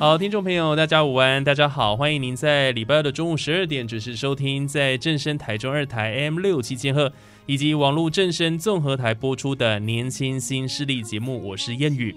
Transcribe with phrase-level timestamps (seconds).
[0.00, 7.12] 好，听众朋友，大家午安，大家好，欢迎您在礼拜二的中午十二点准时收听在正声台中二台 M 六七千赫
[7.44, 12.16] 以及网络正声综合台播出的年轻新势力节目，我是燕语。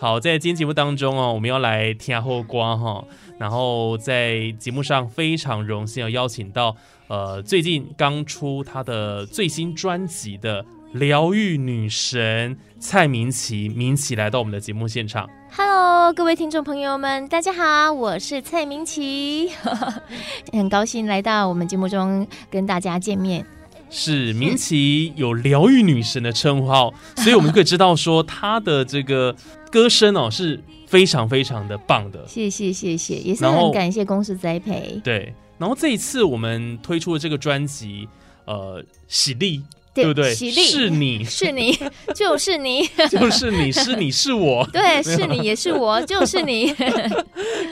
[0.00, 3.04] 好，在今天节目当中哦，我们要来听后瓜哈，
[3.38, 15.28] 然后在节目上非常荣幸要邀请到呃最近刚出他的最新专辑的疗愈女神蔡明琪，明琪来到我们的节目现场。
[15.52, 19.50] Hello，各位听众朋友们，大家好，我是蔡明琪，
[20.52, 23.46] 很高兴来到我们节目中跟大家见面。
[23.88, 29.34] 是明琪有疗愈女神的称号，所以我们可以知道说她的这个
[29.70, 32.26] 歌声哦是非常非常的棒的。
[32.26, 35.00] 谢谢谢谢，也是很感谢公司栽培。
[35.04, 38.08] 对，然后这一次我们推出的这个专辑，
[38.44, 39.62] 呃，喜力，
[40.02, 40.34] 对不对？
[40.34, 41.78] 是你， 是你，
[42.14, 46.74] 就是你， 就是你是你是我， 对，是你也是我，就是你。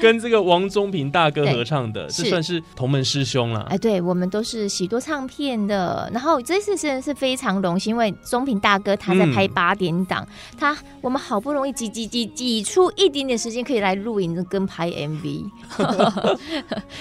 [0.00, 3.66] 跟这个王宗平大哥合唱的，是这算是同门师兄了。
[3.68, 6.08] 哎，对，我们都是喜多唱片的。
[6.12, 10.26] 然后这次真的是非常荣幸，因为中平大哥他在拍嗯八点档，
[10.58, 15.44] 他我们好不容易挤挤挤挤出一点点时间可以来录影跟拍 MV，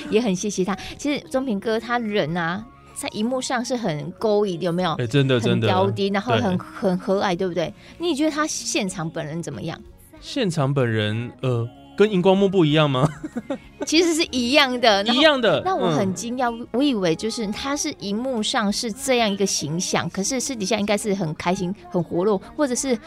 [0.10, 0.76] 也很谢谢他。
[0.98, 2.66] 其实中平哥他人啊，
[3.00, 4.94] 在荧幕上是很勾引，有没有？
[4.94, 5.78] 哎，真的真很的，然
[6.22, 7.72] 后很很和蔼，对不对？
[8.00, 9.80] 你觉得他现场本人怎么样？
[10.20, 13.08] 现场本人，呃，跟荧光幕不一样吗？
[13.86, 15.62] 其实是一样的，一样的。
[15.64, 22.98] 那我很嗯惊讶，我以为就是他是荧幕上是这样一个形象，可是私底下应该是很开心、很活络，或者是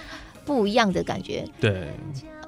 [0.44, 1.44] 不一样的感觉。
[1.60, 1.88] 对，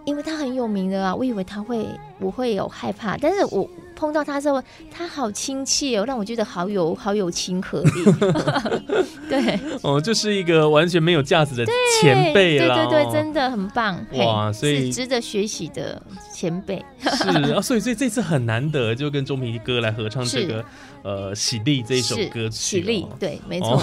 [0.04, 1.86] 因为他很有名的啊，我以为他会
[2.18, 7.90] 我会有害怕，但是我碰到他之后，他好亲切哦，让我觉得好有好有亲和力。
[9.30, 11.64] 对，哦，就是一个完全没有架子的
[12.00, 12.74] 前辈对啦。
[12.74, 16.00] 对对，哦真的很棒，哇所以是值得学习的
[16.32, 16.84] 前辈。
[17.00, 20.64] 是啊，所以所以这次很难得，就跟钟平哥来合唱这是个
[21.02, 23.82] 呃《喜力》这一首歌曲、喜力哦，对，没错。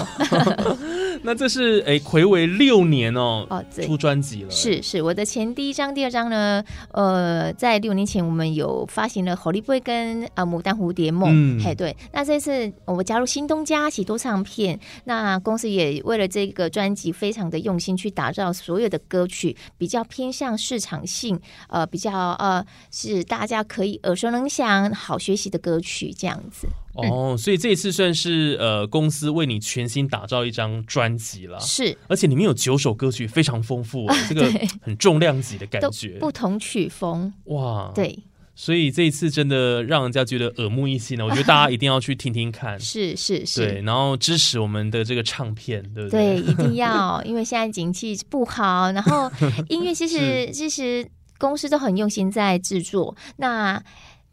[1.22, 11.94] 那这是哎，暌违六年哦，哦出专辑了，是是，我的前第一张、第二张呢，呃，在六年前我们有发行了《火力 boy》跟呃《牡丹蝴蝶梦》嗯嘿，对。
[12.12, 21.38] 那这次我加入新东家喜多唱片，那公司也为了这个专辑非常的用心去打造所有的歌曲，比较偏向市场性，
[21.68, 26.66] 呃，比较呃是大家可以耳熟能详、好学习的歌曲这样子。
[26.94, 31.96] 哦，所以这一次算是呃公司为你全新打造一张专辑了，是。
[32.08, 34.50] 而且里面有九首歌曲，非常丰富哦， 这个
[34.82, 38.18] 很重量级的感都觉，不同曲风，哇，，对，
[38.54, 43.60] 所以这一次真的让人家觉得耳目一新呢，我觉得大家一定要去听听看， 是是是。
[43.64, 46.50] 对，然后支持我们的这个唱片，对不对，对？
[46.50, 49.30] 一定要，因为现在景气不好，然后
[49.68, 51.06] 音乐其实 其实
[51.38, 53.16] 公司都很用心在制作。
[53.36, 53.82] 那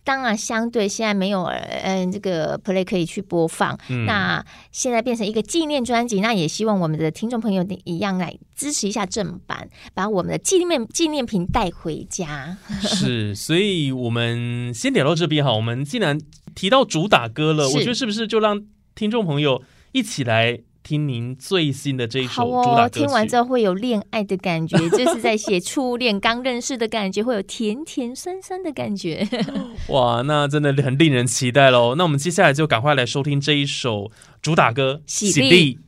[0.07, 4.41] 当然，相对现在没有嗯这个 play 可以去播放，嗯那
[4.71, 12.57] 现在变成一个纪念专辑，那也希望我们的听众朋友一样来支持一下正版，把我们的纪念纪念品带回家。
[12.79, 15.53] 是，所以我们先聊到这边哈。
[15.53, 16.17] 我们既然
[16.55, 18.63] 提到主打歌了，我觉得是不是就让
[18.95, 20.57] 听众朋友一起来
[20.87, 22.99] 听您最新的这一首主打哦，歌曲？
[23.01, 29.27] 听完之后会有恋爱的感觉， 就是在写初恋刚认识的感觉，会有甜甜酸酸的感觉。
[29.89, 31.95] 哇，那真的很令人期待喽。
[31.95, 34.09] 那我们接下来就赶快来收听这一首
[34.41, 35.79] 主打歌《喜力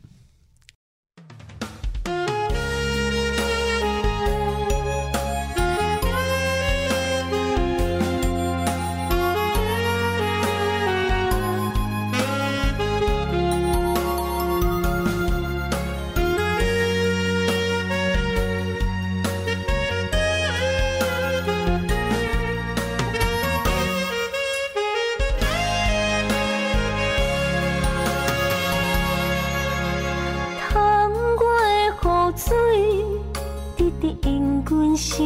[35.00, 35.18] 想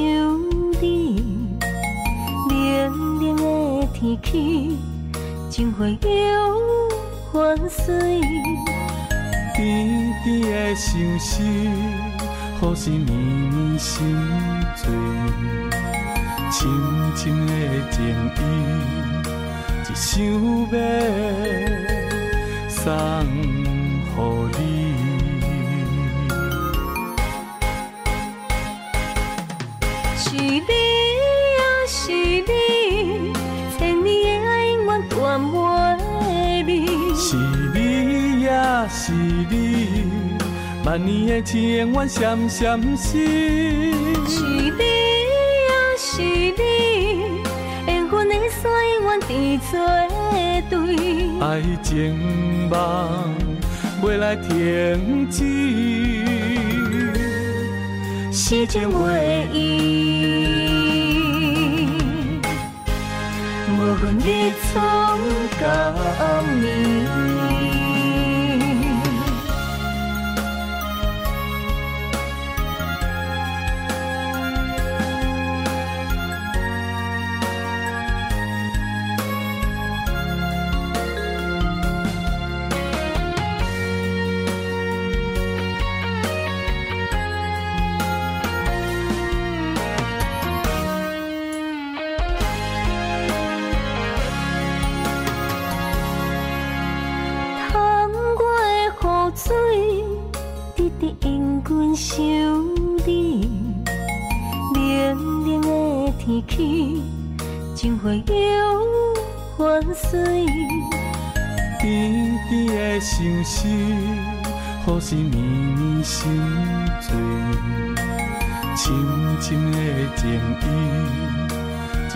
[0.79, 1.19] 你，
[2.47, 3.35] 冷冷
[3.81, 4.77] 的天气，
[5.49, 5.97] 情花又
[7.31, 8.21] 换水。
[9.55, 11.41] 甜甜的相思，
[12.61, 14.15] 好是绵绵心
[14.75, 14.93] 醉。
[16.51, 16.61] 深
[17.15, 17.51] 深的
[17.89, 17.97] 情
[18.37, 18.39] 意，
[19.89, 20.21] 一想
[20.71, 20.75] 要
[22.69, 22.85] 送
[23.25, 23.35] 予
[24.59, 24.82] 你。
[30.59, 30.71] 你
[31.59, 33.33] 啊，是你，
[33.77, 36.71] 千年的爱永断袂离。
[37.15, 37.35] 是
[37.73, 40.05] 你呀，是你，
[40.85, 43.11] 万年的情缘闪闪烁。
[44.27, 44.83] 是你
[45.69, 47.41] 啊，是你，
[47.87, 48.71] 缘分的线
[49.01, 49.79] 永远伫作
[50.69, 50.73] 对。
[51.41, 51.91] 爱情
[52.69, 52.77] 梦
[54.01, 55.43] 袂来停止，
[58.53, 59.57] 时间袂移，
[63.67, 64.71] 无管你从
[65.59, 65.63] 甲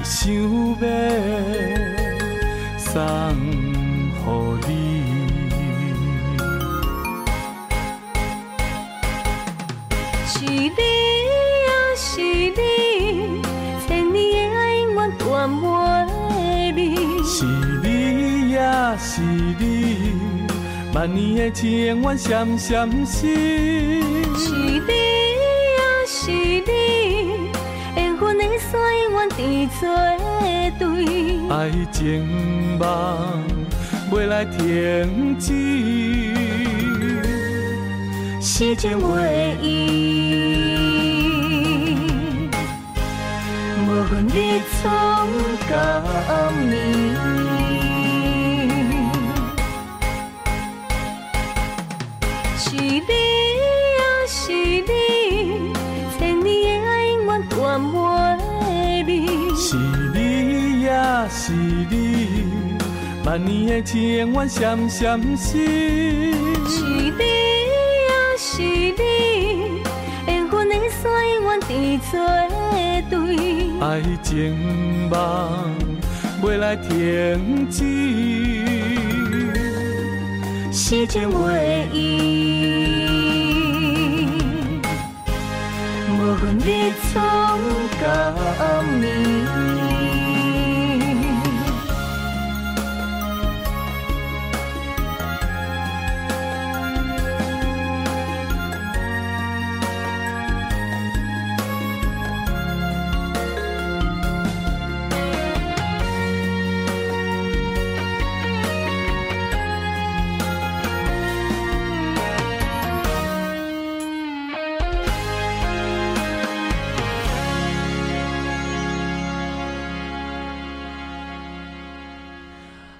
[0.09, 0.39] 想要
[2.79, 4.23] 送予
[4.65, 4.69] 你。
[10.25, 10.71] 是你
[11.67, 13.41] 啊，是你，
[13.85, 14.15] 千年
[14.49, 15.61] 的爱永远断袂
[16.73, 16.79] 离。
[17.25, 17.35] 是
[17.83, 17.85] 你
[18.55, 19.61] 啊，是你，
[20.93, 23.05] 万年的情缘闪闪闪。
[23.05, 25.16] 是你
[29.37, 29.87] 永远伫作
[30.79, 30.83] 对。
[31.49, 32.27] 爱情
[32.77, 33.43] 梦
[34.11, 35.53] 袂来停止，
[38.41, 39.65] 时间袂移，
[43.87, 44.83] 无分日从
[45.69, 45.71] 甲
[46.27, 47.36] 暝。
[61.29, 62.47] 是你，
[63.25, 65.37] 万年的情缘闪闪闪。
[65.37, 65.57] 是
[66.81, 67.21] 你
[68.07, 69.81] 啊，是你，
[70.25, 71.03] 缘分的线
[71.35, 71.71] 永远伫
[72.09, 72.13] 作
[73.09, 73.15] 对。
[73.81, 74.57] 爱情
[75.09, 75.15] 梦
[76.41, 77.83] 袂来停止，
[80.71, 81.95] 是情袂移，
[86.09, 87.15] 无分日从
[87.99, 88.03] 甲
[88.59, 88.65] 暗
[89.01, 89.76] 暝。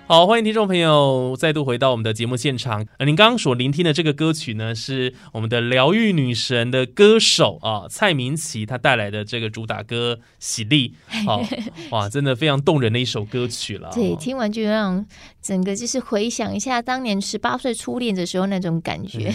[0.09, 2.87] 好，欢迎听众朋友再度回到我们的节目现场。
[2.97, 10.93] 呃，您刚刚所聆听的这个歌曲呢，是我们的疗愈女神的歌手啊蔡明琪她带来的这个主打歌《喜力》。
[11.25, 11.43] 好，
[11.91, 13.91] 哇，真的非常动人的一首歌曲了。
[13.93, 15.05] 对，听完就让
[15.47, 19.31] 整个就是回想一下当年十八岁初恋的时候那种感觉，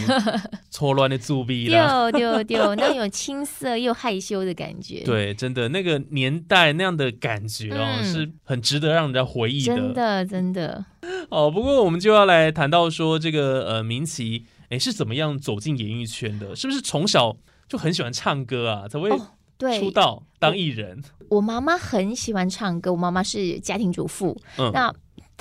[0.70, 2.10] 错乱的作弊啦。
[2.12, 5.00] 丢丢丢，那种青涩又害羞的感觉。
[5.08, 10.84] 对，真的那个年代那样的感觉哦，嗯是很值得让人家回忆的真的真的，
[11.30, 16.54] 哦，不过我们就要来谈到说这个呃，明奇哎是怎么样走进演艺圈的？
[16.54, 17.34] 是不是从小
[17.66, 21.02] 就很喜欢唱歌啊，才会哦对，出道当艺人？
[21.30, 24.92] 我妈妈很喜欢唱歌，我妈妈是家庭主妇，嗯，那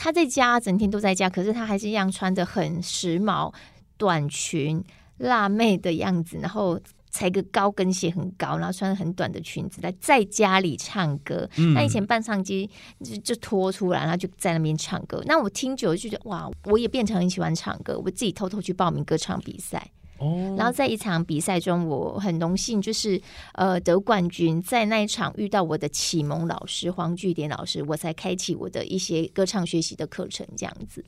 [0.02, 3.54] 她在家整天都在家，可是他还是一样穿着很时髦，
[3.98, 4.84] 短裙
[5.20, 6.80] 辣妹的样子，然后
[7.12, 11.48] 踩个高跟鞋很高，然后穿很短的裙子在在家里唱歌。
[11.58, 12.68] 嗯那以前伴唱机
[13.04, 15.22] 就就拖出来，然后就在那边唱歌。
[15.28, 19.92] 那我听久了就觉得哇，我也变成很喜欢唱歌，我自己偷偷去报名歌唱比赛。
[20.22, 23.20] 哦，然后在一场比赛中，我很荣幸就是
[23.54, 31.04] 呃得冠军，在那一场遇到我的启蒙老师黄巨典老师，我才开启我的一些歌唱学习的课程，这样子。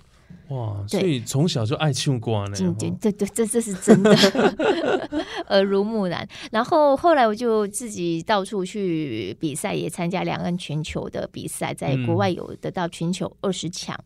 [0.50, 2.58] 哇，所以从小就爱唱歌呢。
[2.58, 4.16] 对对对对，这这是真的，
[5.50, 6.28] 耳濡目染。
[6.52, 13.98] 然后后来我就自己到处去比赛，也参加两岸全球的比赛，在国外有得到全球二十强。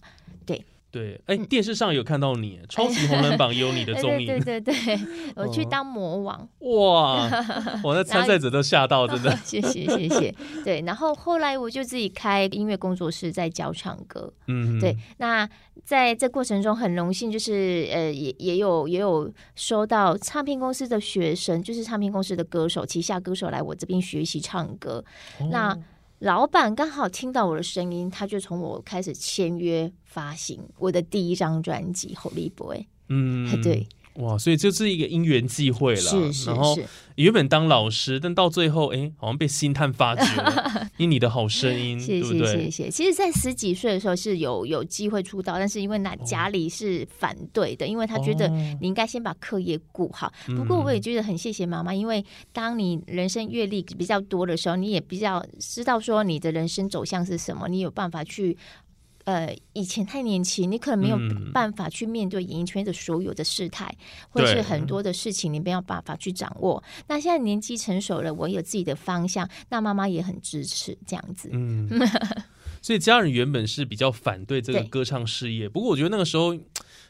[0.98, 5.00] 对，哎，嗯电视上有看到你，超级红人榜也有你的 对踪影对，对对对，
[5.36, 6.50] 我去哦当魔王。
[6.60, 7.30] 哇，
[7.84, 9.36] 我那参赛者都吓到，真的。
[9.44, 10.34] 谢谢谢谢。
[10.64, 14.34] 对，然后后来我就自己开音乐工作室，在教唱歌。
[14.48, 15.48] 嗯，对，那
[15.86, 25.04] 在这过程中很荣幸，就是呃，也也有也有收到唱片公司的学生，就是唱片公司的歌手旗下歌手来我这边学习唱歌。
[25.40, 25.78] 哦那
[26.20, 33.48] 老板刚好听到我的声音，他就从我开始签约发行我的第一张专辑《Holy Boy 嗯》。
[33.64, 36.02] 对，哇，所以这是一个因缘际会了。
[36.02, 36.84] 是是然后是，
[37.16, 42.64] 原本当老师，但到最后，哎，好像被星探发掘了， 因你的好声音，谢谢对不对？
[42.64, 42.90] 谢谢。
[42.90, 50.34] 其实，在十几岁的时候是有有机会出道，但是因为那家里是反对的，因为他觉得哦你应该先把课业顾好。
[50.48, 58.58] 嗯不过我也觉得很谢谢妈妈，因为当你人生阅历比较多的时候，你也比较知道说你的人生走向是什么，你有办法去。
[59.28, 63.94] 呃，以前太年轻，你可能没有嗯办法去面对演艺圈的所有的事态，
[64.30, 66.82] 或是很多的事情，你没有办法去掌握。
[67.10, 71.50] 那现在年纪成熟了，我有自己的方向，那妈妈也很支持这样子。
[71.52, 71.90] 嗯，
[72.82, 76.56] 所以家人原本是比较反对这个歌唱事业，不过我觉得那个时候，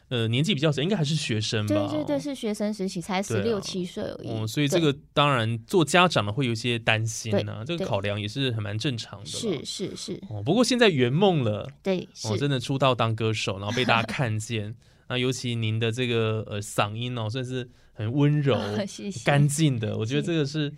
[0.08, 1.74] 呃，年纪比较小，应该还是学生吧？
[1.74, 4.28] 对对对，是学生时期，才十六七岁而已。
[4.28, 9.26] 哦，所以这对个当然做家长的会有一些担心啊、这个考量也是很蛮正常的。
[9.26, 9.64] 是。
[9.64, 14.74] 是是，哦，不过现在圆梦了，对哦，真的出道当歌手，然后被大家看见。
[15.08, 18.58] 那尤其您的这个呃嗓音哦，算是很温柔、
[19.24, 20.72] 干净的，我觉得是这个是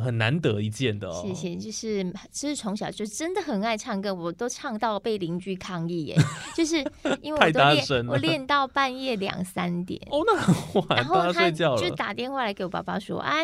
[0.00, 1.22] 很难得一见的哦。
[1.26, 6.16] 谢谢，就是就是从小就真的很爱唱歌，我都唱到被邻居抗议耶，
[6.54, 6.76] 就是
[7.20, 10.00] 因为我都练我练到半夜两三点。
[10.10, 10.54] 哦，那很
[10.88, 11.50] 晚，然后他。
[11.56, 13.34] 就打电话来给我爸爸说：“啊，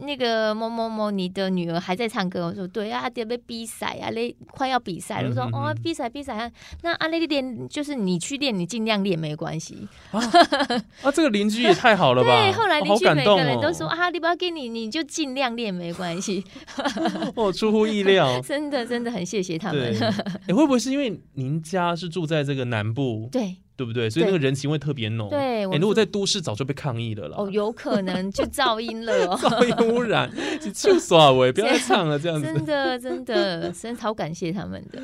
[0.00, 6.50] 那个某某某，你的女儿还在唱歌。”我说：“对啊，得被比赛啊，嘞快要比赛了。”我说：“嗯嗯嗯哦，比赛比赛啊，
[6.82, 9.86] 那啊，那练就是你去练，你尽量练没关系。
[10.10, 10.20] 啊，
[11.14, 12.28] 这个邻居也太好了吧？
[12.42, 15.99] 对，后来哦邻居每个人都说：“哦，啊，你不要给你，你就尽量练没关系。
[17.36, 18.40] 哦，出乎意料”。
[18.46, 20.14] 真的真的很谢谢他对，们。
[20.48, 24.08] 哎，会不会是因为您家是住在这个南部，对，对不对？
[24.08, 25.28] 所以那个人情味特别浓。
[25.30, 27.36] 对我哎，如果在都市早就被抗议了啦。
[27.38, 29.36] 哦，有可能就噪音了哦。
[29.40, 30.30] 噪音污染，
[30.74, 35.00] 就耍我，不要再唱了，这样子真的，真的，真的超感谢他们的。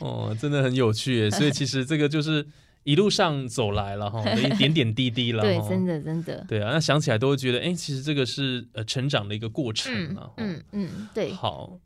[0.00, 1.30] 哦，真的很有趣耶。
[1.30, 2.44] 所以其实这个就是
[2.84, 5.42] 一路上走来了哈， 的一点点滴滴了。
[5.42, 5.84] 对，真。
[5.84, 6.44] 的，真的。
[6.48, 10.30] 对啊，那想起来都会觉得，哎，其实这个是呃成长的一个过程嗯啊。
[10.38, 11.32] 嗯嗯，对。
[11.32, 11.78] 好，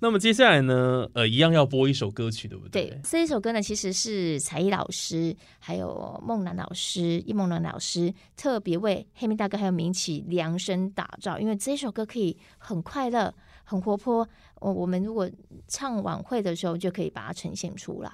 [0.00, 2.86] 那么接下来呢，呃，一样要播一首歌曲，对不对？
[2.86, 13.32] 对，这一首歌呢，其实是才艺老师还有梦楠老师、易梦楠老师特别为黑明大哥还有明启量身打造，因为这首歌可以很快乐、
[13.64, 14.28] 很活泼。
[14.56, 15.30] 哦，我们如果
[15.68, 18.10] 唱晚会的时候，就可以把它呈现出来。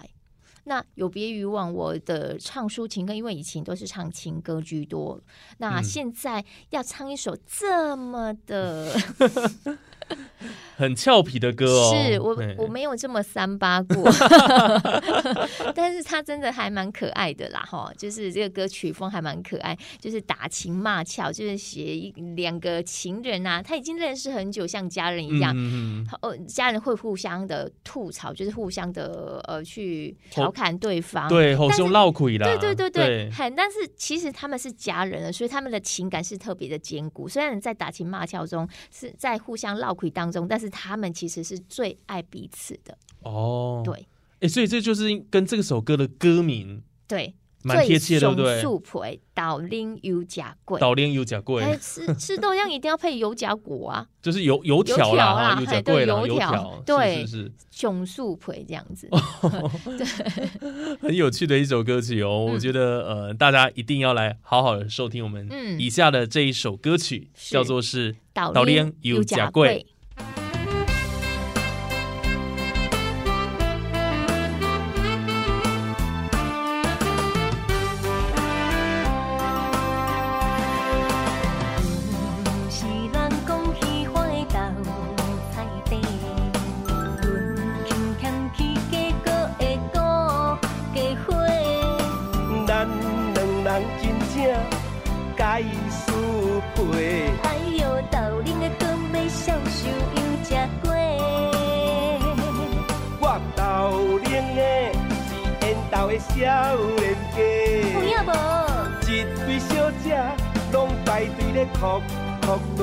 [0.69, 5.21] 那有别于往我的唱抒情歌，因为以前都是唱情歌居多，
[5.59, 5.85] 那嗯。
[5.85, 8.93] 现在要唱一首这么的，
[10.77, 11.95] 很俏皮的歌哦。
[11.95, 14.11] 是我我没有这么三八过，
[15.75, 25.55] 但是他真的还蛮可爱的啦，哈，就是这个歌曲风还蛮可爱，就是打情骂俏，就是写一两个情人啊，他已经认识很久，像家人一样。
[25.57, 31.27] 嗯嗯家人会互相的吐槽，就是互相的呃去调侃对方。
[31.29, 32.47] 对，好但是兄闹鬼啦。
[32.47, 37.27] 对对对对，对，很，但是其实他们是家人了，所以他们的情感是特别的坚固。
[37.29, 42.97] 虽然在打情骂俏中，是在互相闹鬼当中，但是他们其实是最爱彼此的。
[43.23, 44.07] 哦，对。
[44.41, 48.61] 哎，所以这就是跟这首歌的歌名对，蛮贴切，对不对？
[48.61, 59.09] 素培导拎油甲贵，岛链油甲贵，哎，吃 吃豆浆一定要配油甲果啊，就是油油条啦油甲嘿对贵啦，油条，对是熊素培这样子。
[59.99, 60.97] 对。
[61.01, 62.47] 很有趣的一首歌曲哦。
[62.49, 62.55] 嗯。
[62.55, 65.79] 我觉得呃，大家一定要来好好的收听我们嗯。
[65.81, 69.51] 以下的这一首歌曲，叫做是导导链拎油甲甲
[94.01, 94.37] 真正
[95.37, 96.05] 该输
[96.75, 96.79] 配。
[97.43, 98.15] 哎呦，豆
[98.45, 99.79] 奶的讲要消受
[100.15, 100.49] 又吃
[100.83, 100.85] 过。
[103.21, 103.25] 我
[103.57, 103.61] 豆
[104.23, 106.31] 奶是烟斗的少
[106.97, 107.37] 年家。
[107.93, 108.29] 有影无？
[109.09, 109.09] 一
[109.45, 109.69] 对小
[110.03, 110.07] 姐
[110.73, 110.75] 拢
[111.05, 111.81] 排队咧哭
[112.43, 112.81] 哭地。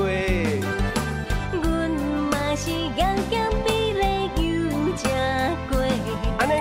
[1.51, 1.63] 阮
[2.31, 3.33] 嘛是严严
[3.65, 4.01] 美丽
[4.37, 4.41] 又
[4.95, 5.01] 吃
[5.69, 5.71] 过。
[6.39, 6.51] 安尼？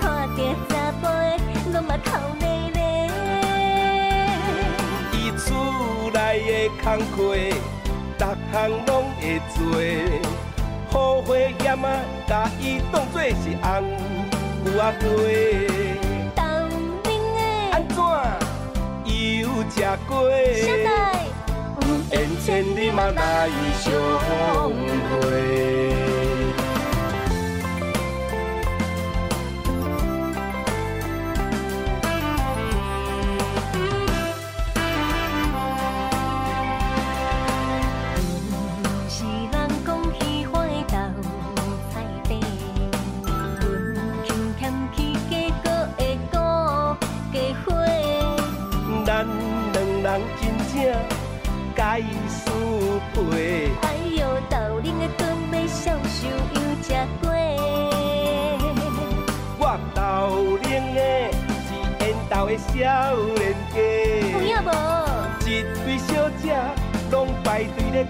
[0.00, 0.04] 看
[0.36, 0.38] 着
[0.68, 1.02] 查甫
[1.72, 2.10] 的，嘛头。
[6.66, 7.16] 的工课，
[8.18, 8.54] 逐项
[8.86, 9.56] 拢会做，
[10.90, 11.86] 好花盐啊，
[12.26, 13.64] 甲伊当作是红
[14.64, 15.04] 牛仔鸡。
[16.34, 16.42] 豆
[17.04, 17.08] 奶
[17.70, 17.96] 安的怎
[19.06, 19.74] 又食
[20.08, 20.10] 过？
[20.54, 20.88] 现在，
[22.10, 23.92] 缘千里嘛来相
[25.20, 25.95] 会。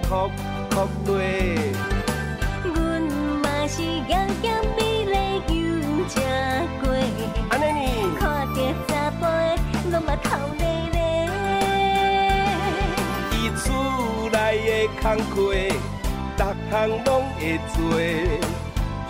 [0.08, 0.30] 哭
[0.70, 1.12] 哭地，
[2.62, 2.76] 阮
[3.42, 4.10] 嘛是咸
[4.40, 4.44] 咸
[4.76, 5.14] 美丽
[5.48, 5.54] 又
[6.06, 6.16] 正
[6.80, 6.84] 过，
[7.50, 8.14] 安尼呢？
[8.20, 9.26] 看着查甫的，
[9.90, 10.24] 拢嘛哭
[10.58, 10.96] 咧咧。
[13.32, 13.64] 伊厝
[14.30, 14.70] 内的
[15.02, 15.34] 工课，
[16.36, 17.40] 逐项拢会
[17.74, 17.76] 做，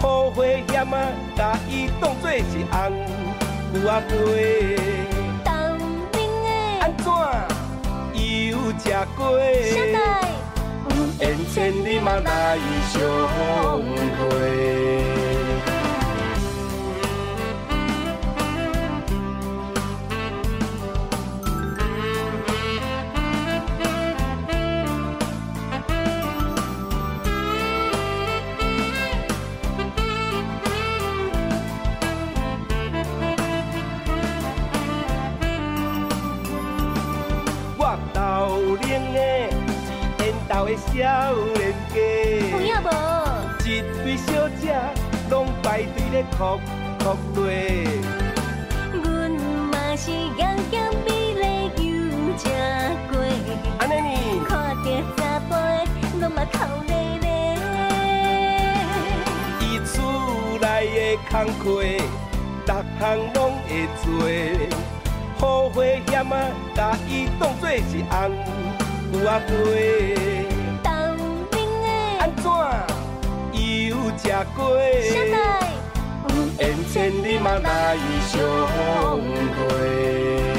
[0.01, 0.95] 好花险啊，
[1.37, 2.41] 甲伊当作是
[2.73, 2.75] 红
[3.75, 4.15] 牛仔鸡。
[5.45, 5.47] 豆
[6.13, 6.17] 奶
[6.81, 7.05] 安怎
[8.15, 8.25] 又
[8.79, 8.83] 食
[9.15, 9.21] 过？
[10.97, 12.59] 的小弟，缘千里嘛来
[12.93, 13.01] 相
[14.19, 15.26] 会。
[40.97, 41.99] 少年有
[42.59, 42.89] 影家，无？
[43.67, 43.69] 一
[44.03, 44.63] 堆小姐
[45.29, 46.59] 拢排队咧哭
[46.99, 47.05] 哭
[47.35, 47.41] 地，
[49.05, 51.45] 阮嘛是眼见美丽
[51.85, 51.87] 又
[52.39, 52.45] 正
[53.11, 53.13] 过，
[53.79, 54.45] 安尼呢？
[54.49, 54.87] 看着
[55.19, 55.85] 查甫的，
[56.19, 56.57] 拢嘛哭
[56.87, 57.27] 咧咧。
[59.61, 59.95] 伊厝
[60.59, 60.65] 内
[60.97, 60.99] 的
[61.31, 61.65] 工课，
[62.65, 63.05] 逐项
[63.35, 63.71] 拢会
[64.03, 64.07] 做，
[65.39, 66.35] 好花险啊，
[66.75, 68.15] 甲伊当作是红
[69.13, 70.36] 牛仔鸡。
[74.44, 74.77] 过？
[75.03, 75.35] 小弟，
[76.59, 77.96] 缘千里嘛来
[78.27, 78.35] 相
[79.57, 80.56] 会。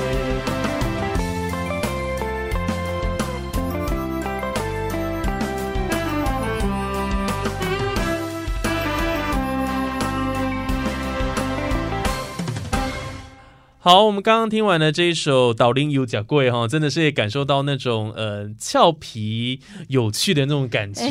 [13.88, 21.02] 好，我们刚刚听完了这一首《岛林有假贵》哈，真的是也感受到那种呃俏皮有趣的那种感觉。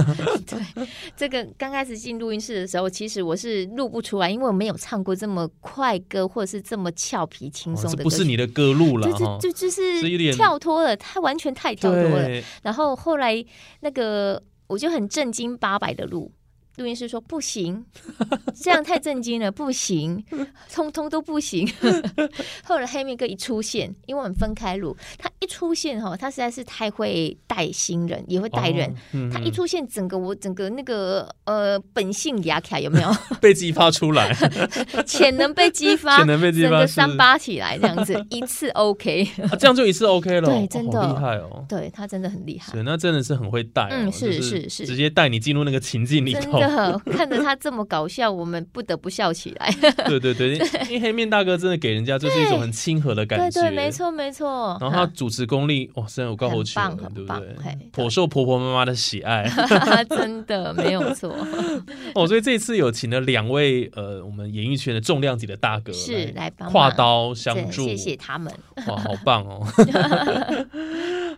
[0.48, 7.98] 对，这个刚开始进录音室的时候，其实我是录不出来，因为我没有唱过这么快歌，或者是这么俏皮轻哦松的歌曲。
[7.98, 9.52] 这不是你的歌路了就是就。
[9.52, 12.26] 就就是跳脱了，他完全太跳脱了。
[12.62, 13.44] 然后后来
[13.80, 16.32] 那个我就很正经八百的录，
[16.78, 17.84] 录音师说不行，
[18.54, 20.24] 这样太震惊了，不行，
[20.72, 21.68] 通通都不行。
[22.64, 28.88] 后来黑面哥一出现，因为我们分开录，他一出现哈，他实在是太会带新人，也会带人。
[28.90, 33.10] 哦嗯他一出现，整个我整个那个呃本性牙卡有没有
[33.40, 34.32] 被激发出来，
[35.04, 39.28] 潜能被激发，潜能被激发整个三八起来这样子，一次 OK。
[39.50, 40.48] 啊这样就一次 OK 了。
[40.48, 41.64] 对真的厉害哦。
[41.68, 46.58] 对他真的很厉害对，，那真的是很会带哦，嗯是是是直接带你进入那个情境里头。
[46.68, 49.70] 的 看着他这么搞笑，我们不得不笑起来。
[50.08, 50.54] 对对 对，
[50.88, 53.60] 因为黑面大哥真的给人家就是一种很亲和的感觉。
[53.60, 53.88] 对对，没。
[53.90, 54.78] 错没错。
[54.80, 56.80] 然后他主持功力哇，真的有高好球
[57.14, 57.56] 对不对？
[57.90, 59.44] 颇受婆婆妈妈的喜爱
[60.08, 61.34] 真的没有错，
[62.14, 68.52] 哦，所以这次有请了两位呃，我们演艺圈的重量级的大哥是来帮忙跨刀相助，谢谢他们。
[68.86, 69.66] 哇，好棒哦！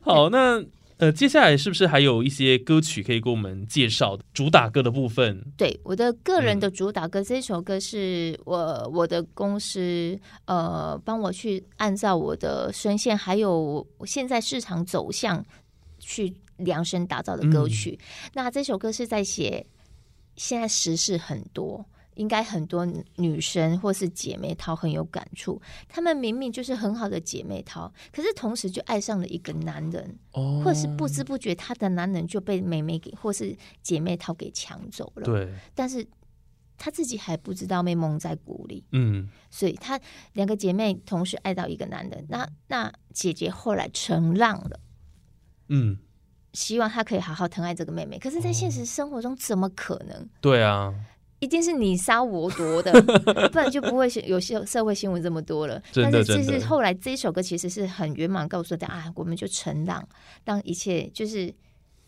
[0.03, 0.63] 好，那
[1.01, 5.43] 呃，接下来是不是还有一些歌曲可以给我们介绍主打歌的部分？
[5.57, 15.43] 对我的个人嗯的主打歌，这首歌是我我的公司呃帮我去按照我的声线，还有现在市场走向
[15.99, 17.99] 去量身打造的歌曲。
[17.99, 19.67] 嗯那这首歌是在写
[20.37, 21.87] 现在时事很多。
[22.15, 25.61] 应该很多女生或是姐妹淘很有感触。
[25.89, 36.07] 她们明明就是很好的姐妹淘，可是同时就爱上了一个男人，哦，或是不知不觉她的男人就被妹妹给或是姐妹淘给抢走了。，对，但是
[36.77, 38.85] 她自己还不知道被蒙在鼓里。
[38.93, 39.99] 嗯，所以她
[40.33, 44.81] 两个姐妹同时爱到一个男人，那那姐姐后来承让了。
[45.69, 45.99] 嗯，
[46.53, 50.29] 希望她可以好好疼爱这个妹妹，可是，在现实生活中怎么可能？
[50.41, 50.93] 对啊，
[51.41, 52.93] 一定是你杀我夺的，
[53.51, 55.83] 不然就不会有些社会新闻这么多了。
[55.95, 60.07] 但是，就真的是后来这一首歌其实是很圆满告诉大家，啊，我们就承让，
[60.45, 61.53] 让一切就是，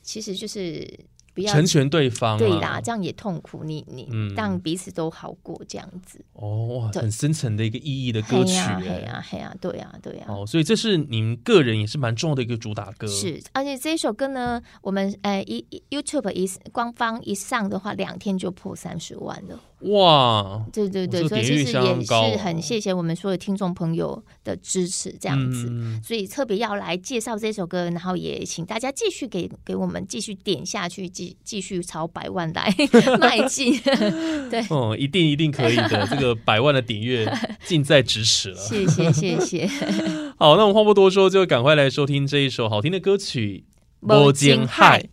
[0.03, 0.87] 其实就是
[1.35, 6.23] 不要成全对方、啊，对啦，这样也痛苦，你你、嗯让彼此都好过这样子。
[6.35, 10.27] 哦，哇，很深层的一个意义的歌曲、嘿呀哎嘿呀对呀对呀。
[10.29, 19.61] 哦，所以这是你们个人也是蛮重要的一个主打歌，是，而且这一首歌呢，我们呃一一 YouTube 一官方一上的话，两天就破三十万了。
[19.90, 25.66] 哇，对对对，这个所以其实也是很谢谢我们所有听众朋友的支持，这样子。
[25.71, 32.73] 嗯所以特别要来介绍这首歌，然后也请大家继续给给我们继续点下去，继继续朝百万来
[33.18, 33.79] 迈进。
[34.51, 37.31] 对，哦，一定一定可以的，这个百万的点阅
[37.64, 38.57] 近在咫尺了。
[38.57, 39.66] 谢谢谢谢。
[40.38, 43.64] 好，那我们话不多说，就赶快来收听这一首好听的歌曲
[44.27, 45.09] 《无间情海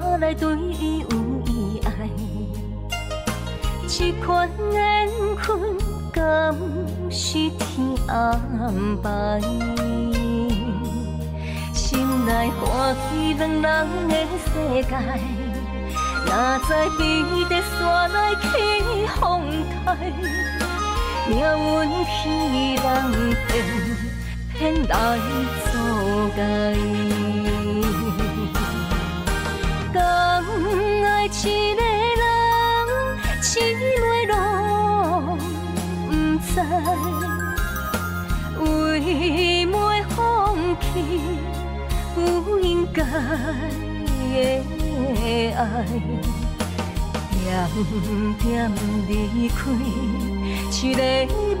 [0.00, 1.06] 山来对伊有
[1.46, 2.08] 意爱。
[3.86, 5.76] 这款缘分
[6.10, 6.56] 敢
[7.10, 8.40] 是天安
[9.02, 9.40] 排？
[11.74, 14.14] 心内欢喜两人的
[14.46, 14.48] 世
[14.88, 14.90] 界，
[16.26, 18.42] 哪知比在山来起
[19.20, 19.20] 风
[19.84, 19.86] 台。
[21.28, 22.20] 命运去
[22.82, 22.84] 人
[23.46, 23.50] 骗，
[24.54, 25.18] 骗来
[25.70, 25.72] 阻
[26.40, 26.40] 碍。
[31.04, 31.30] 爱一
[31.74, 31.80] 个
[32.20, 32.22] 人，
[33.40, 33.50] 痴
[34.00, 35.38] 落拢
[36.08, 36.10] 不
[36.46, 36.50] 知，
[38.60, 38.62] 为
[39.66, 39.74] 袂
[40.10, 40.16] 放
[40.80, 40.84] 弃
[42.14, 42.18] 不
[42.58, 43.02] 应该
[44.32, 44.36] 的
[45.56, 45.60] 爱。
[47.44, 47.50] 点
[48.38, 48.72] 点
[49.08, 49.10] 离
[49.48, 49.54] 开，
[50.70, 50.98] 一个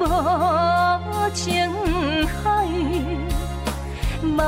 [1.34, 1.40] 情
[2.42, 2.42] 海，
[4.36, 4.40] 望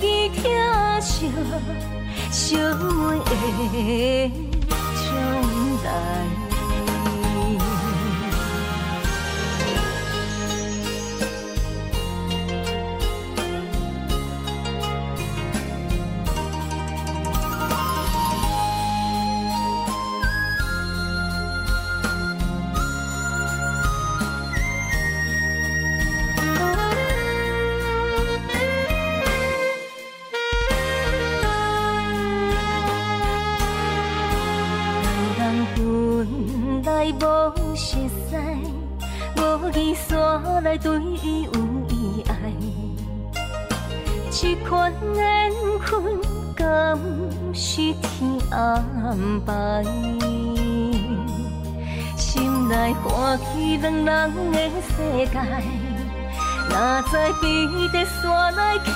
[0.00, 0.36] 伊听
[1.00, 1.02] 着
[2.36, 4.30] 小妹的
[4.94, 6.45] 将来。
[40.78, 41.52] 对伊有
[41.88, 42.34] 意爱。
[44.30, 46.20] 这款缘分
[46.54, 46.98] 敢
[47.54, 48.84] 是天安
[49.46, 49.84] 排？
[52.16, 55.34] 心内欢喜两人的世界，
[56.68, 58.90] 哪知比在山来起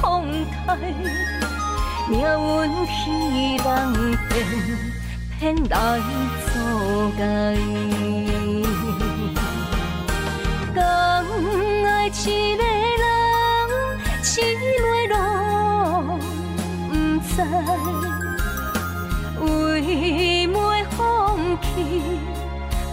[0.00, 0.02] 风
[0.66, 0.76] 台。
[2.08, 2.92] 命运去
[3.62, 3.68] 人
[4.28, 4.32] 骗，
[5.38, 5.72] 骗来
[6.46, 6.52] 作
[7.16, 7.22] 怪。
[12.16, 13.04] 一个人，
[14.22, 14.30] 痴
[14.80, 15.14] 落拢
[16.88, 16.92] 不
[17.26, 17.32] 知，
[19.42, 19.44] 为
[20.46, 20.54] 袂
[20.90, 20.96] 放
[21.60, 21.66] 弃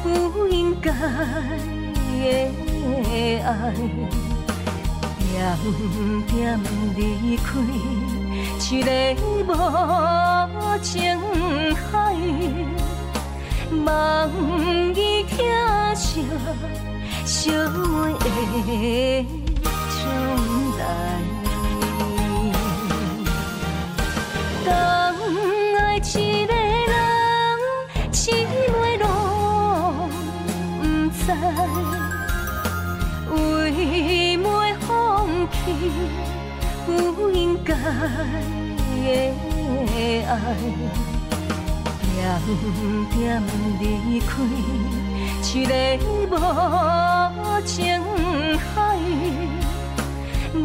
[0.01, 2.19] 不应该的
[3.45, 3.49] 爱。
[5.31, 5.39] 点
[6.27, 6.59] 点
[6.95, 6.99] 离
[7.37, 7.45] 开，
[8.59, 8.87] 一个
[9.47, 9.47] 无
[10.81, 10.89] 情
[11.91, 11.91] 海，
[13.85, 13.87] 望
[14.95, 15.37] 伊听
[15.95, 15.95] 着
[17.25, 18.25] 小妹的
[19.89, 19.99] 将
[20.77, 20.81] 来。
[24.65, 24.69] 敢
[25.77, 25.99] 爱一
[26.45, 26.93] 个人，
[28.11, 28.21] 痴
[28.71, 29.03] 落拢
[30.81, 30.81] 不
[31.15, 31.19] 知。
[33.31, 33.35] 为
[34.37, 34.45] 袂
[34.81, 34.87] 放
[35.51, 35.55] 弃
[36.85, 36.89] 不
[37.31, 37.79] 应该的
[40.27, 40.31] 爱，
[42.15, 42.19] 点
[43.11, 43.19] 点
[43.79, 43.83] 离
[44.19, 44.29] 开，
[45.53, 46.37] 一个
[47.37, 48.01] 无情
[48.73, 48.95] 海，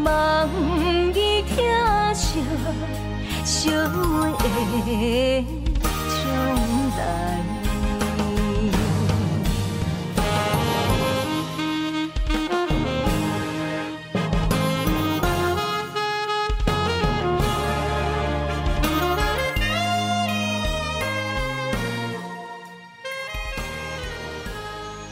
[0.05, 0.49] 望
[1.13, 2.39] 伊疼惜
[3.43, 5.45] 小妹的
[6.07, 6.17] 将
[6.97, 7.56] 来。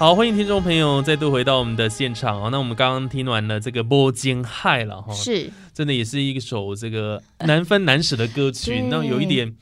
[0.05, 2.49] 好，欢迎听众朋友再度回到我们的现场哦。
[2.51, 9.53] 那我们刚刚听完了这个《波金害》了哈，是真的也是一首这个难分难舍的歌曲，对那有一点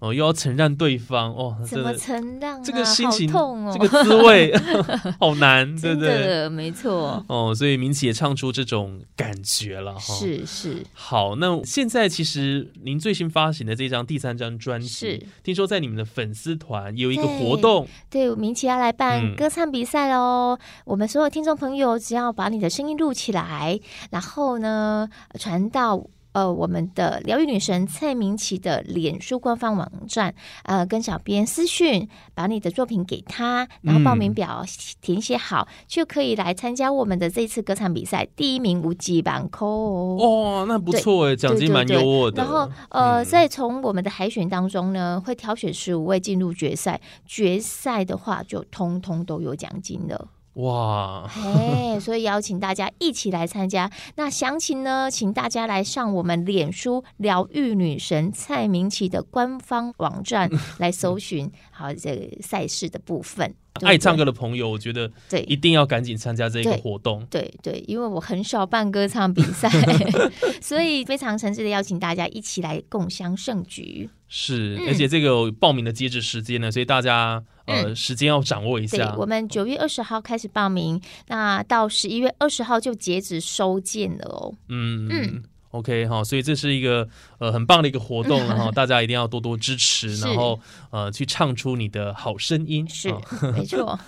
[0.00, 2.62] 哦，又要承让对方哦，怎么承让、啊？
[2.64, 4.52] 这个心情，痛哦，这个滋味
[5.20, 6.48] 好难，对真不对？
[6.48, 10.14] 没错，哦，所以明启也唱出这种感觉了哈。。
[10.14, 20.58] 是是好，那现在其实您最新发行的这张第三张专辑，是听说在你们的粉丝团有一个活动，对，明启要来办嗯歌唱比赛喽！
[20.86, 23.78] 我们所有听众朋友，只要把你的声音录起来，
[24.10, 25.06] 然后呢
[25.38, 26.06] 传到。
[26.32, 34.64] 呃，我们的疗愈女神蔡明琪的脸书官方网站，呃，跟小编私讯，把你的作品给他，然后报名嗯表
[35.00, 38.28] 填写好，就可以来参加我们的这次歌唱比赛。
[38.36, 40.18] 第一名无极板扣哦。
[40.20, 42.40] 哦，那不错哎，奖金蛮优渥的。
[42.40, 47.00] 然后呃，嗯在从我们的海选当中呢，会挑选十五位进入决赛。
[47.26, 50.28] 决赛的话，就通通都有奖金了。
[50.54, 53.90] 哇， 哎，所以邀请大家一起来参加。
[54.16, 63.54] 那详情呢，请大家来上我们脸书疗愈女神蔡明琪的官方网站 来搜寻，好这个赛事的部分。
[63.80, 67.26] 对爱唱歌的朋友，我觉得对一定要赶紧参加这个活动。
[67.30, 69.68] 对对，因为我很少办歌唱比赛，
[70.60, 74.08] 所以非常诚挚的邀请大家一起来共襄盛举。
[74.28, 79.14] 是，嗯而且这个有报名的截止时间呢，所以大家呃时间要掌握一下，。
[79.16, 84.54] 我们九月二十号开始报名，那到十一月二十号就截止收件了哦。
[84.68, 85.42] 嗯嗯嗯。
[85.70, 90.58] OK 哈，所以这是一个呃很棒的一个活动然后， 大家一定要多多支持，然后
[90.90, 92.88] 呃去唱出你的好声音。
[92.88, 93.22] 是哦，
[93.54, 93.98] 没错，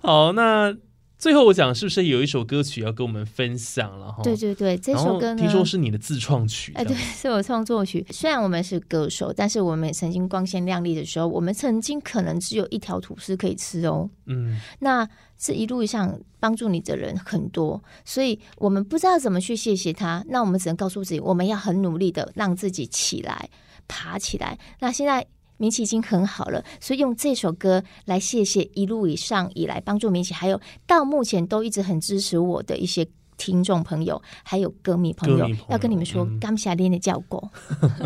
[0.00, 0.74] 好，那
[1.22, 4.24] 最后我讲是不是有一首歌曲要跟我们分享了哈？
[4.24, 8.04] 对对对，这首歌呢，听说是你的自创曲，哎，对，是我创作曲。
[8.10, 14.10] 虽然我们是歌手，但是我们也曾经光鲜亮丽的时候，我们曾经可能只有一条吐司可以吃哦。
[14.26, 15.08] 嗯，那
[15.38, 20.24] 这一路上帮助你的人很多，所以我们不知道怎么去谢谢他。
[20.28, 23.48] 那我们只能告诉自己，我们要很努力的让自己起来，
[23.86, 24.58] 爬起来。
[24.80, 25.24] 那现在。
[25.62, 37.48] 明启已经很好了，所以用这首歌来谢谢一路以上以来帮助明启，还有到目前都一直很支持我的一些听众朋友，还有歌迷朋友，朋友要跟你们说嗯，感谢你的叫过。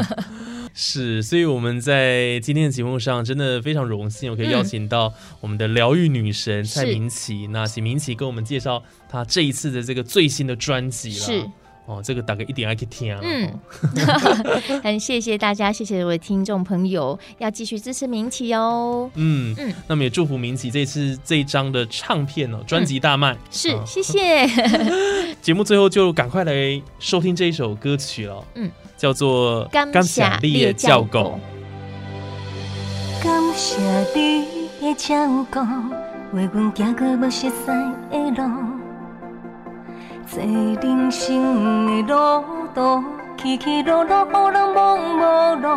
[0.75, 7.47] 是，所以我们在今天的节目上真的非常荣幸，我可以邀请到我们的疗愈女神蔡明琪。
[7.47, 11.25] 那请明琪跟我们介绍她这一次的这个最新的专辑了。
[11.25, 11.51] 是
[11.87, 13.21] 哦，这个大概一点还可以听啊。
[13.23, 13.49] 嗯，
[14.83, 19.09] 很谢谢大家，谢谢我的听众朋友，要继续支持明奇哦。
[19.15, 23.37] 嗯嗯那么也祝福明奇这次这一张的唱片哦，专辑大卖。
[23.51, 24.47] 是，哦谢谢。
[25.41, 28.45] 节目最后就赶快来收听这一首歌曲了。
[28.57, 31.39] 嗯，叫做《感谢你你的的照顾照顾》。
[33.23, 33.77] 感谢
[34.15, 34.45] 你
[34.81, 35.61] 的照顾，
[36.37, 37.51] 为阮行过无熟悉
[38.11, 38.76] 的路。
[40.29, 42.43] 这人生的路
[42.75, 43.05] 途，
[43.41, 45.69] 起起落落，有人忙无路。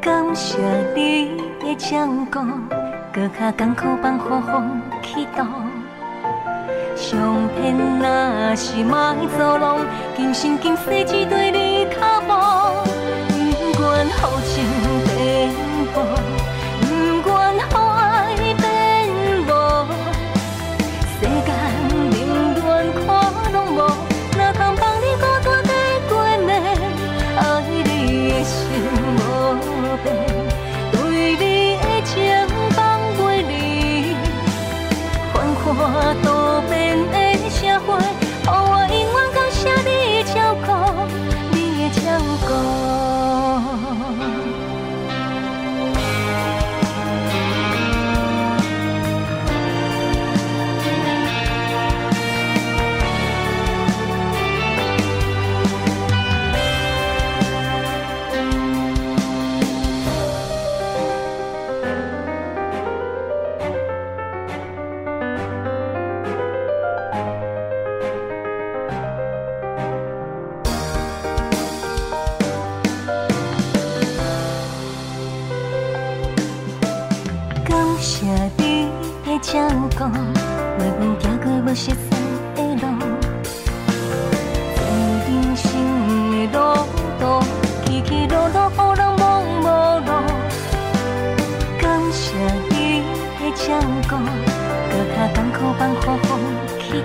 [0.00, 0.58] 感谢
[0.94, 2.38] 你的照顾，
[3.12, 5.42] 搁较艰苦放好风去度。
[6.94, 9.80] 上天若是莫作弄，
[10.16, 12.32] 今生今世只对你脚步。
[13.74, 14.64] 不愿好情
[15.16, 15.50] 变
[15.92, 16.00] 薄，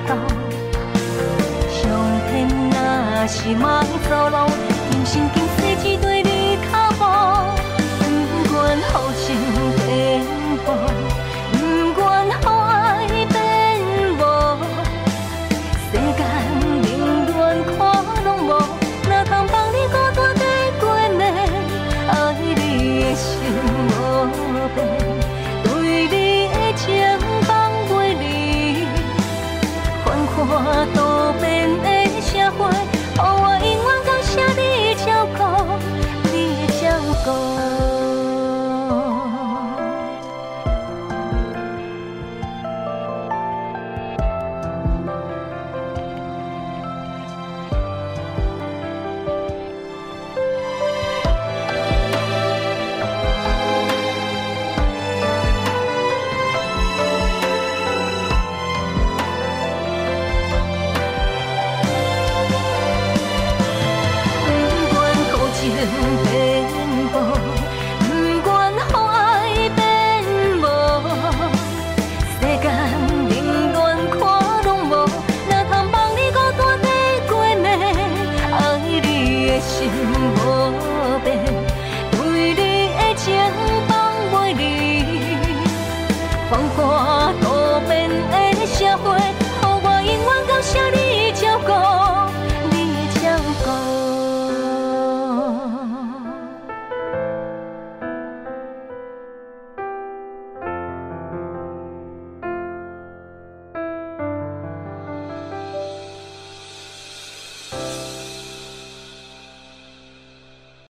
[0.10, 0.18] 上
[2.32, 4.69] 天若是梦走路，